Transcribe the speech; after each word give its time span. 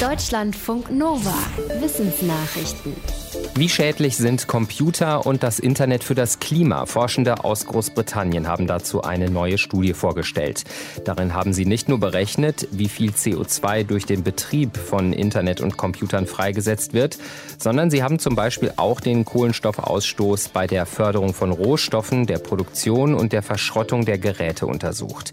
Deutschlandfunk 0.00 0.90
Nova. 0.90 1.32
Wissensnachrichten. 1.80 2.94
Wie 3.54 3.70
schädlich 3.70 4.18
sind 4.18 4.46
Computer 4.46 5.24
und 5.24 5.42
das 5.42 5.58
Internet 5.58 6.04
für 6.04 6.14
das 6.14 6.38
Klima? 6.38 6.84
Forschende 6.84 7.44
aus 7.44 7.64
Großbritannien 7.64 8.46
haben 8.46 8.66
dazu 8.66 9.00
eine 9.00 9.30
neue 9.30 9.56
Studie 9.56 9.94
vorgestellt. 9.94 10.64
Darin 11.06 11.32
haben 11.32 11.54
sie 11.54 11.64
nicht 11.64 11.88
nur 11.88 11.98
berechnet, 11.98 12.68
wie 12.72 12.90
viel 12.90 13.12
CO2 13.12 13.84
durch 13.84 14.04
den 14.04 14.22
Betrieb 14.22 14.76
von 14.76 15.14
Internet 15.14 15.62
und 15.62 15.78
Computern 15.78 16.26
freigesetzt 16.26 16.92
wird, 16.92 17.16
sondern 17.56 17.90
sie 17.90 18.02
haben 18.02 18.18
zum 18.18 18.36
Beispiel 18.36 18.74
auch 18.76 19.00
den 19.00 19.24
Kohlenstoffausstoß 19.24 20.50
bei 20.50 20.66
der 20.66 20.84
Förderung 20.84 21.32
von 21.32 21.52
Rohstoffen, 21.52 22.26
der 22.26 22.38
Produktion 22.38 23.14
und 23.14 23.32
der 23.32 23.42
Verschrottung 23.42 24.04
der 24.04 24.18
Geräte 24.18 24.66
untersucht. 24.66 25.32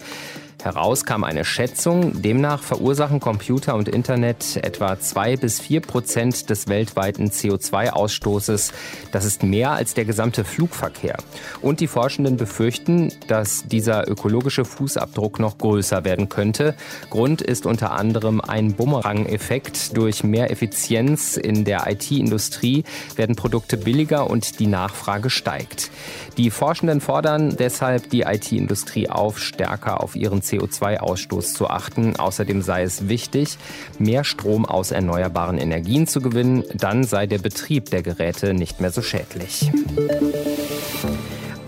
Heraus 0.62 1.06
kam 1.06 1.24
eine 1.24 1.44
Schätzung, 1.46 2.22
demnach 2.22 2.62
verursachen 2.62 3.20
Computer 3.20 3.76
und 3.76 3.90
Internet 3.90 4.58
etwa 4.58 5.00
zwei 5.00 5.36
bis 5.36 5.60
vier 5.60 5.82
Prozent 5.82 6.50
des 6.50 6.68
weltweiten 6.68 7.30
CO2-Ausstoßes. 7.30 8.71
Das 9.11 9.25
ist 9.25 9.44
mehr 9.44 9.71
als 9.71 9.94
der 9.94 10.06
gesamte 10.06 10.44
Flugverkehr. 10.44 11.18
Und 11.61 11.80
die 11.80 11.88
Forschenden 11.88 12.38
befürchten, 12.38 13.11
dass 13.28 13.66
dieser 13.68 14.08
ökologische 14.08 14.64
Fußabdruck 14.64 15.39
noch 15.39 15.58
größer 15.58 16.06
werden 16.06 16.30
könnte. 16.30 16.75
Grund 17.10 17.42
ist 17.42 17.66
unter 17.66 17.92
anderem 17.92 18.39
ein 18.39 18.74
Bumerang-Effekt. 18.74 19.97
Durch 19.97 20.24
mehr 20.24 20.52
Effizienz 20.52 21.38
in 21.38 21.66
der 21.66 21.89
IT-Industrie 21.89 22.83
werden 23.16 23.36
Produkte 23.36 23.78
billiger 23.78 24.30
und 24.30 24.60
die 24.60 24.68
Nachfrage 24.68 25.30
steigt. 25.30 25.89
Die 26.38 26.52
Forschenden 26.52 27.02
fordern 27.02 27.56
deshalb 27.58 28.10
die 28.10 28.22
IT-Industrie 28.22 29.10
auf, 29.10 29.39
stärker 29.39 30.02
auf 30.02 30.16
ihren 30.16 30.42
CO2-Ausstoß 30.43 31.54
zu 31.54 31.70
achten. 31.70 32.16
Außerdem 32.16 32.61
sei 32.61 32.83
es 32.83 33.08
wichtig, 33.08 33.58
mehr 34.00 34.23
Strom 34.23 34.66
aus 34.66 34.92
erneuerbaren 34.92 35.58
Energien 35.58 36.08
zu 36.08 36.22
gewinnen. 36.22 36.64
Dann 36.73 37.03
sei 37.03 37.28
der 37.28 37.39
Betrieb 37.39 37.89
der 37.89 38.03
Geräte 38.03 38.53
nicht 38.53 38.81
mehr 38.81 38.91
so 38.91 39.02
schädlich 39.02 39.71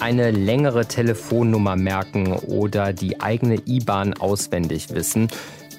eine 0.06 0.30
längere 0.30 0.86
Telefonnummer 0.86 1.76
merken 1.76 2.34
oder 2.34 2.94
die 2.94 3.22
eigene 3.22 3.56
IBAN 3.66 4.14
auswendig 4.14 4.94
wissen. 4.94 5.30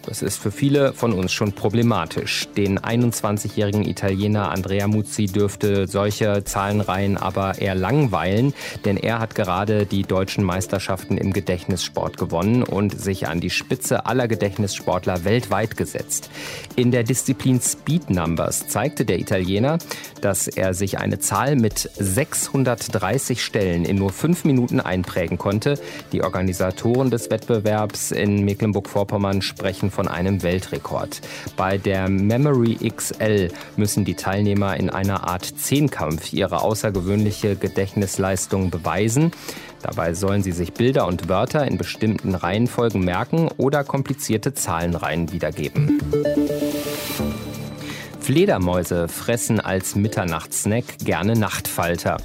Das 0.06 0.22
ist 0.22 0.38
für 0.38 0.52
viele 0.52 0.92
von 0.92 1.12
uns 1.12 1.32
schon 1.32 1.52
problematisch. 1.52 2.46
Den 2.56 2.78
21-jährigen 2.78 3.84
Italiener 3.84 4.52
Andrea 4.52 4.86
Muzzi 4.86 5.26
dürfte 5.26 5.88
solche 5.88 6.44
Zahlenreihen 6.44 7.16
aber 7.16 7.58
eher 7.58 7.74
langweilen, 7.74 8.54
denn 8.84 8.96
er 8.96 9.18
hat 9.18 9.34
gerade 9.34 9.84
die 9.84 10.04
deutschen 10.04 10.44
Meisterschaften 10.44 11.18
im 11.18 11.32
Gedächtnissport 11.32 12.18
gewonnen 12.18 12.62
und 12.62 12.98
sich 12.98 13.26
an 13.26 13.40
die 13.40 13.50
Spitze 13.50 14.06
aller 14.06 14.28
Gedächtnissportler 14.28 15.24
weltweit 15.24 15.76
gesetzt. 15.76 16.30
In 16.76 16.92
der 16.92 17.02
Disziplin 17.02 17.60
Speed 17.60 18.08
Numbers 18.08 18.68
zeigte 18.68 19.04
der 19.04 19.18
Italiener, 19.18 19.78
dass 20.20 20.46
er 20.46 20.72
sich 20.72 20.98
eine 20.98 21.18
Zahl 21.18 21.56
mit 21.56 21.90
630 21.98 23.44
Stellen 23.44 23.84
in 23.84 23.96
nur 23.96 24.12
fünf 24.12 24.44
Minuten 24.44 24.80
einprägen 24.80 25.36
konnte. 25.36 25.80
Die 26.12 26.22
Organisatoren 26.22 27.10
des 27.10 27.28
Wettbewerbs 27.30 28.12
in 28.12 28.44
Mecklenburg-Vorpommern 28.44 29.42
sprechen 29.42 29.90
von 29.96 30.08
einem 30.08 30.42
Weltrekord. 30.42 31.22
Bei 31.56 31.78
der 31.78 32.08
Memory 32.08 32.76
XL 32.94 33.48
müssen 33.76 34.04
die 34.04 34.14
Teilnehmer 34.14 34.76
in 34.76 34.90
einer 34.90 35.26
Art 35.26 35.44
Zehnkampf 35.44 36.34
ihre 36.34 36.60
außergewöhnliche 36.60 37.56
Gedächtnisleistung 37.56 38.70
beweisen. 38.70 39.32
Dabei 39.82 40.14
sollen 40.14 40.42
sie 40.42 40.52
sich 40.52 40.74
Bilder 40.74 41.06
und 41.06 41.28
Wörter 41.28 41.66
in 41.66 41.78
bestimmten 41.78 42.34
Reihenfolgen 42.34 43.04
merken 43.04 43.48
oder 43.56 43.84
komplizierte 43.84 44.52
Zahlenreihen 44.52 45.32
wiedergeben. 45.32 45.98
Fledermäuse 48.26 49.06
fressen 49.06 49.60
als 49.60 49.94
Mitternachtssnack 49.94 50.98
gerne 50.98 51.36
Nachtfalter. 51.36 52.16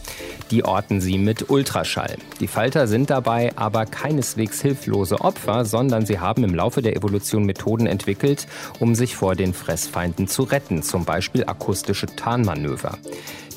Die 0.49 0.65
orten 0.65 0.99
sie 0.99 1.19
mit 1.19 1.51
Ultraschall. 1.51 2.15
Die 2.39 2.47
Falter 2.47 2.87
sind 2.87 3.11
dabei 3.11 3.55
aber 3.55 3.85
keineswegs 3.85 4.63
hilflose 4.63 5.21
Opfer, 5.21 5.63
sondern 5.63 6.07
sie 6.07 6.17
haben 6.17 6.43
im 6.43 6.55
Laufe 6.55 6.81
der 6.81 6.95
Evolution 6.95 7.45
Methoden 7.45 7.85
entwickelt, 7.85 8.47
um 8.79 8.95
sich 8.95 9.15
vor 9.15 9.35
den 9.35 9.53
Fressfeinden 9.53 10.27
zu 10.27 10.41
retten, 10.41 10.81
zum 10.81 11.05
Beispiel 11.05 11.43
akustische 11.45 12.07
Tarnmanöver. 12.07 12.97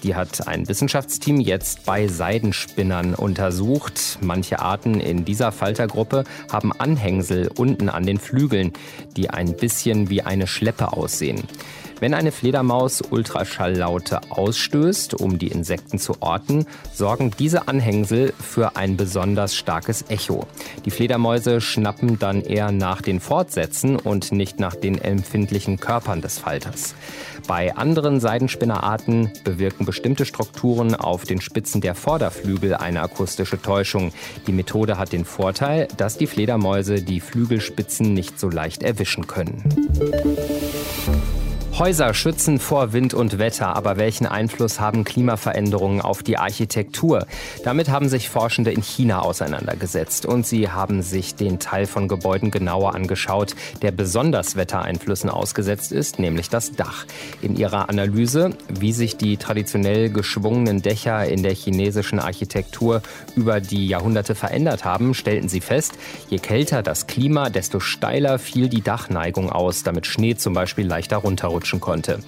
Die 0.02 0.14
hat 0.14 0.46
ein 0.46 0.68
Wissenschaftsteam 0.68 1.40
jetzt 1.40 1.86
bei 1.86 2.08
Seidenspinnern 2.08 3.14
untersucht. 3.14 4.18
Manche 4.20 4.58
Arten 4.58 5.00
in 5.00 5.24
dieser 5.24 5.50
Faltergruppe 5.50 6.24
haben 6.52 6.74
Anhängsel 6.78 7.50
unten 7.56 7.88
an 7.88 8.04
den 8.04 8.18
Flügeln, 8.18 8.74
die 9.16 9.30
ein 9.30 9.56
bisschen 9.56 10.10
wie 10.10 10.20
eine 10.20 10.46
Schleppe 10.46 10.92
aussehen. 10.92 11.44
Wenn 12.00 12.14
eine 12.14 12.32
Fledermaus 12.32 13.02
Ultraschalllaute 13.02 14.20
ausstößt, 14.30 15.14
um 15.14 15.38
die 15.38 15.48
Insekten 15.48 15.98
zu 15.98 16.20
orten, 16.20 16.66
sorgen 16.92 17.30
diese 17.38 17.68
Anhängsel 17.68 18.32
für 18.38 18.76
ein 18.76 18.96
besonders 18.96 19.54
starkes 19.54 20.04
Echo. 20.08 20.46
Die 20.84 20.90
Fledermäuse 20.90 21.60
schnappen 21.60 22.18
dann 22.18 22.42
eher 22.42 22.72
nach 22.72 23.00
den 23.00 23.20
Fortsätzen 23.20 23.96
und 23.96 24.32
nicht 24.32 24.60
nach 24.60 24.74
den 24.74 25.00
empfindlichen 25.00 25.78
Körpern 25.78 26.20
des 26.20 26.38
Falters. 26.38 26.94
Bei 27.46 27.76
anderen 27.76 28.20
Seidenspinnerarten 28.20 29.30
bewirken 29.44 29.84
bestimmte 29.84 30.24
Strukturen 30.24 30.94
auf 30.94 31.24
den 31.24 31.40
Spitzen 31.40 31.80
der 31.80 31.94
Vorderflügel 31.94 32.74
eine 32.74 33.02
akustische 33.02 33.60
Täuschung. 33.60 34.12
Die 34.46 34.52
Methode 34.52 34.98
hat 34.98 35.12
den 35.12 35.24
Vorteil, 35.24 35.88
dass 35.96 36.16
die 36.16 36.26
Fledermäuse 36.26 37.02
die 37.02 37.20
Flügelspitzen 37.20 38.14
nicht 38.14 38.40
so 38.40 38.48
leicht 38.48 38.82
erwischen 38.82 39.26
können. 39.26 39.62
Häuser 41.76 42.14
schützen 42.14 42.60
vor 42.60 42.92
Wind 42.92 43.14
und 43.14 43.40
Wetter, 43.40 43.74
aber 43.74 43.96
welchen 43.96 44.26
Einfluss 44.26 44.78
haben 44.78 45.02
Klimaveränderungen 45.02 46.02
auf 46.02 46.22
die 46.22 46.38
Architektur? 46.38 47.26
Damit 47.64 47.88
haben 47.88 48.08
sich 48.08 48.28
Forschende 48.28 48.70
in 48.70 48.80
China 48.80 49.22
auseinandergesetzt 49.22 50.24
und 50.24 50.46
sie 50.46 50.68
haben 50.68 51.02
sich 51.02 51.34
den 51.34 51.58
Teil 51.58 51.86
von 51.86 52.06
Gebäuden 52.06 52.52
genauer 52.52 52.94
angeschaut, 52.94 53.56
der 53.82 53.90
besonders 53.90 54.54
Wettereinflüssen 54.54 55.28
ausgesetzt 55.28 55.90
ist, 55.90 56.20
nämlich 56.20 56.48
das 56.48 56.70
Dach. 56.70 57.06
In 57.42 57.56
ihrer 57.56 57.88
Analyse, 57.88 58.50
wie 58.68 58.92
sich 58.92 59.16
die 59.16 59.36
traditionell 59.36 60.10
geschwungenen 60.10 60.80
Dächer 60.80 61.26
in 61.26 61.42
der 61.42 61.56
chinesischen 61.56 62.20
Architektur 62.20 63.02
über 63.34 63.60
die 63.60 63.88
Jahrhunderte 63.88 64.36
verändert 64.36 64.84
haben, 64.84 65.12
stellten 65.12 65.48
sie 65.48 65.60
fest, 65.60 65.94
je 66.30 66.38
kälter 66.38 66.84
das 66.84 67.08
Klima, 67.08 67.50
desto 67.50 67.80
steiler 67.80 68.38
fiel 68.38 68.68
die 68.68 68.82
Dachneigung 68.82 69.50
aus, 69.50 69.82
damit 69.82 70.06
Schnee 70.06 70.36
zum 70.36 70.54
Beispiel 70.54 70.86
leichter 70.86 71.16
runterrutscht 71.16 71.63
rutschen 71.64 71.80
konnte. 71.80 72.18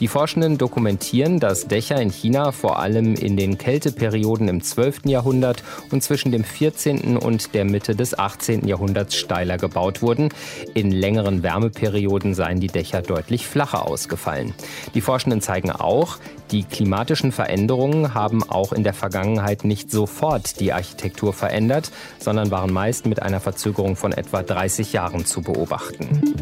Die 0.00 0.08
Forschenden 0.08 0.58
dokumentieren, 0.58 1.38
dass 1.38 1.68
Dächer 1.68 2.00
in 2.00 2.10
China 2.10 2.50
vor 2.50 2.80
allem 2.80 3.14
in 3.14 3.36
den 3.36 3.56
Kälteperioden 3.56 4.48
im 4.48 4.62
12. 4.62 5.06
Jahrhundert 5.06 5.62
und 5.92 6.02
zwischen 6.02 6.32
dem 6.32 6.42
14. 6.42 7.16
und 7.16 7.54
der 7.54 7.64
Mitte 7.64 7.94
des 7.94 8.18
18. 8.18 8.66
Jahrhunderts 8.66 9.14
steiler 9.14 9.58
gebaut 9.58 10.02
wurden. 10.02 10.30
In 10.74 10.90
längeren 10.90 11.44
Wärmeperioden 11.44 12.34
seien 12.34 12.58
die 12.58 12.66
Dächer 12.66 13.02
deutlich 13.02 13.46
flacher 13.46 13.86
ausgefallen. 13.86 14.54
Die 14.94 15.00
Forschenden 15.00 15.40
zeigen 15.40 15.70
auch, 15.70 16.18
die 16.50 16.64
klimatischen 16.64 17.30
Veränderungen 17.30 18.12
haben 18.12 18.42
auch 18.42 18.72
in 18.72 18.82
der 18.82 18.92
Vergangenheit 18.92 19.64
nicht 19.64 19.92
sofort 19.92 20.58
die 20.58 20.72
Architektur 20.72 21.32
verändert, 21.32 21.92
sondern 22.18 22.50
waren 22.50 22.72
meist 22.72 23.06
mit 23.06 23.22
einer 23.22 23.38
Verzögerung 23.38 23.94
von 23.94 24.10
etwa 24.10 24.42
30 24.42 24.92
Jahren 24.92 25.24
zu 25.24 25.42
beobachten. 25.42 26.34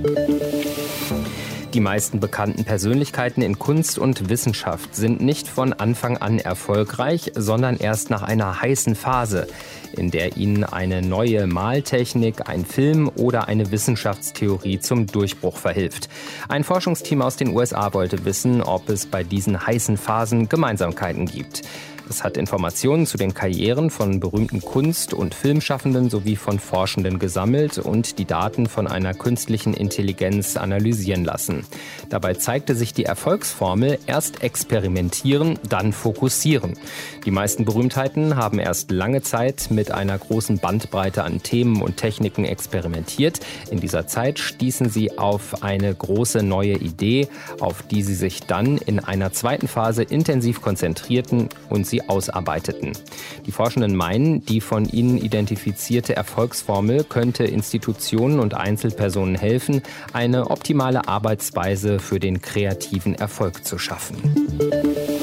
Die 1.74 1.80
meisten 1.80 2.18
bekannten 2.18 2.64
Persönlichkeiten 2.64 3.42
in 3.42 3.58
Kunst 3.58 3.98
und 3.98 4.30
Wissenschaft 4.30 4.94
sind 4.94 5.20
nicht 5.20 5.46
von 5.46 5.74
Anfang 5.74 6.16
an 6.16 6.38
erfolgreich, 6.38 7.32
sondern 7.34 7.76
erst 7.76 8.08
nach 8.08 8.22
einer 8.22 8.62
heißen 8.62 8.94
Phase, 8.94 9.46
in 9.92 10.10
der 10.10 10.38
ihnen 10.38 10.64
eine 10.64 11.02
neue 11.02 11.46
Maltechnik, 11.46 12.48
ein 12.48 12.64
Film 12.64 13.10
oder 13.16 13.48
eine 13.48 13.70
Wissenschaftstheorie 13.70 14.80
zum 14.80 15.08
Durchbruch 15.08 15.58
verhilft. 15.58 16.08
Ein 16.48 16.64
Forschungsteam 16.64 17.20
aus 17.20 17.36
den 17.36 17.54
USA 17.54 17.92
wollte 17.92 18.24
wissen, 18.24 18.62
ob 18.62 18.88
es 18.88 19.04
bei 19.04 19.22
diesen 19.22 19.66
heißen 19.66 19.98
Phasen 19.98 20.48
Gemeinsamkeiten 20.48 21.26
gibt. 21.26 21.64
Es 22.10 22.24
hat 22.24 22.38
Informationen 22.38 23.06
zu 23.06 23.18
den 23.18 23.34
Karrieren 23.34 23.90
von 23.90 24.18
berühmten 24.18 24.62
Kunst- 24.62 25.12
und 25.12 25.34
Filmschaffenden 25.34 26.08
sowie 26.08 26.36
von 26.36 26.58
Forschenden 26.58 27.18
gesammelt 27.18 27.76
und 27.76 28.18
die 28.18 28.24
Daten 28.24 28.66
von 28.66 28.86
einer 28.86 29.12
künstlichen 29.12 29.74
Intelligenz 29.74 30.56
analysieren 30.56 31.24
lassen. 31.24 31.66
Dabei 32.08 32.34
zeigte 32.34 32.74
sich 32.74 32.94
die 32.94 33.04
Erfolgsformel 33.04 33.98
erst 34.06 34.42
experimentieren, 34.42 35.58
dann 35.68 35.92
fokussieren. 35.92 36.78
Die 37.26 37.30
meisten 37.30 37.66
Berühmtheiten 37.66 38.36
haben 38.36 38.58
erst 38.58 38.90
lange 38.90 39.20
Zeit 39.20 39.70
mit 39.70 39.90
einer 39.90 40.16
großen 40.16 40.58
Bandbreite 40.58 41.24
an 41.24 41.42
Themen 41.42 41.82
und 41.82 41.98
Techniken 41.98 42.46
experimentiert. 42.46 43.40
In 43.70 43.80
dieser 43.80 44.06
Zeit 44.06 44.38
stießen 44.38 44.88
sie 44.88 45.18
auf 45.18 45.62
eine 45.62 45.94
große 45.94 46.42
neue 46.42 46.74
Idee, 46.74 47.28
auf 47.60 47.82
die 47.82 48.02
sie 48.02 48.14
sich 48.14 48.44
dann 48.44 48.78
in 48.78 48.98
einer 48.98 49.32
zweiten 49.32 49.68
Phase 49.68 50.04
intensiv 50.04 50.62
konzentrierten 50.62 51.50
und 51.68 51.86
sie 51.86 51.97
sie 51.98 52.08
ausarbeiteten. 52.08 52.92
Die 53.46 53.52
Forschenden 53.52 53.96
meinen, 53.96 54.44
die 54.44 54.60
von 54.60 54.88
ihnen 54.88 55.18
identifizierte 55.18 56.16
Erfolgsformel 56.16 57.04
könnte 57.04 57.44
Institutionen 57.44 58.40
und 58.40 58.54
Einzelpersonen 58.54 59.34
helfen, 59.34 59.82
eine 60.12 60.50
optimale 60.50 61.08
Arbeitsweise 61.08 61.98
für 61.98 62.20
den 62.20 62.40
kreativen 62.40 63.14
Erfolg 63.14 63.64
zu 63.64 63.78
schaffen. 63.78 65.17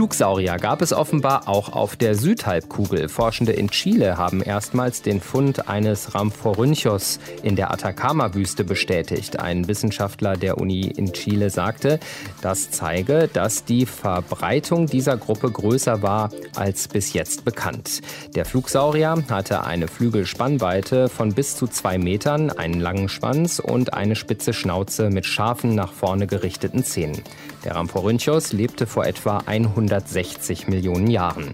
Flugsaurier 0.00 0.56
gab 0.56 0.80
es 0.80 0.94
offenbar 0.94 1.46
auch 1.46 1.74
auf 1.74 1.94
der 1.94 2.14
Südhalbkugel. 2.14 3.10
Forschende 3.10 3.52
in 3.52 3.68
Chile 3.68 4.16
haben 4.16 4.40
erstmals 4.40 5.02
den 5.02 5.20
Fund 5.20 5.68
eines 5.68 6.14
Ramphorynchos 6.14 7.20
in 7.42 7.54
der 7.54 7.70
Atacama-Wüste 7.70 8.64
bestätigt. 8.64 9.38
Ein 9.38 9.68
Wissenschaftler 9.68 10.38
der 10.38 10.56
Uni 10.56 10.86
in 10.86 11.12
Chile 11.12 11.50
sagte, 11.50 12.00
das 12.40 12.70
zeige, 12.70 13.28
dass 13.30 13.66
die 13.66 13.84
Verbreitung 13.84 14.86
dieser 14.86 15.18
Gruppe 15.18 15.50
größer 15.50 16.00
war 16.00 16.30
als 16.56 16.88
bis 16.88 17.12
jetzt 17.12 17.44
bekannt. 17.44 18.00
Der 18.34 18.46
Flugsaurier 18.46 19.22
hatte 19.28 19.64
eine 19.64 19.86
Flügelspannweite 19.86 21.10
von 21.10 21.34
bis 21.34 21.56
zu 21.56 21.66
zwei 21.66 21.98
Metern, 21.98 22.48
einen 22.48 22.80
langen 22.80 23.10
Schwanz 23.10 23.58
und 23.58 23.92
eine 23.92 24.16
spitze 24.16 24.54
Schnauze 24.54 25.10
mit 25.10 25.26
scharfen 25.26 25.74
nach 25.74 25.92
vorne 25.92 26.26
gerichteten 26.26 26.84
Zähnen. 26.84 27.22
Der 27.64 27.74
Ramphorynchos 27.74 28.52
lebte 28.52 28.86
vor 28.86 29.04
etwa 29.06 29.38
100 29.46 30.00
160 30.00 30.68
Millionen 30.68 31.08
Jahren. 31.08 31.52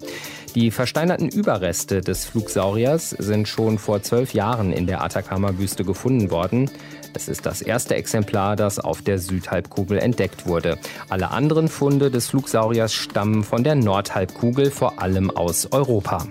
Die 0.55 0.71
versteinerten 0.71 1.29
Überreste 1.29 2.01
des 2.01 2.25
Flugsauriers 2.25 3.11
sind 3.11 3.47
schon 3.47 3.79
vor 3.79 4.03
zwölf 4.03 4.33
Jahren 4.33 4.73
in 4.73 4.87
der 4.87 5.03
Atacama-Wüste 5.03 5.85
gefunden 5.85 6.31
worden. 6.31 6.71
Es 7.15 7.29
ist 7.29 7.45
das 7.45 7.61
erste 7.61 7.95
Exemplar, 7.95 8.57
das 8.57 8.79
auf 8.79 9.03
der 9.03 9.19
Südhalbkugel 9.19 9.99
entdeckt 9.99 10.47
wurde. 10.47 10.79
Alle 11.09 11.31
anderen 11.31 11.69
Funde 11.69 12.11
des 12.11 12.29
Flugsauriers 12.29 12.95
stammen 12.95 13.45
von 13.45 13.65
der 13.65 13.75
Nordhalbkugel, 13.75 14.71
vor 14.71 15.03
allem 15.03 15.31
aus 15.31 15.71
Europa. 15.73 16.27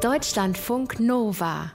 Deutschlandfunk 0.00 0.98
Nova 1.00 1.72